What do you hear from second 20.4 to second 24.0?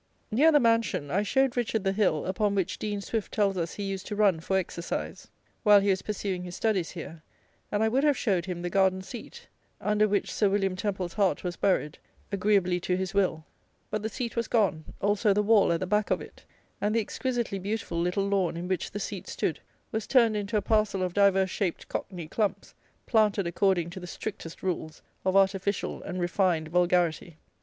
a parcel of divers shaped cockney clumps, planted according to